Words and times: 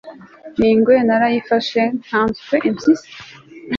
n'ingwe 0.57 0.95
narayifashe 1.07 1.81
nkanswe 2.03 2.55
impyisi 2.69 3.11